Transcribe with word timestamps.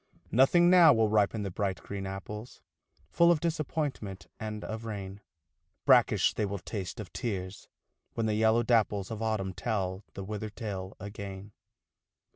Nothing 0.31 0.67
now 0.67 0.93
will 0.93 1.09
ripen 1.09 1.43
the 1.43 1.51
bright 1.51 1.79
green 1.83 2.07
apples, 2.07 2.59
Full 3.11 3.31
of 3.31 3.39
disappointment 3.39 4.25
and 4.39 4.63
of 4.63 4.83
rain, 4.83 5.21
Brackish 5.85 6.33
they 6.33 6.43
will 6.43 6.57
taste, 6.57 6.99
of 6.99 7.13
tears, 7.13 7.67
when 8.15 8.25
the 8.25 8.33
yellow 8.33 8.63
dapples 8.63 9.11
Of 9.11 9.21
Autumn 9.21 9.53
tell 9.53 10.03
the 10.15 10.23
withered 10.23 10.55
tale 10.55 10.97
again. 10.99 11.51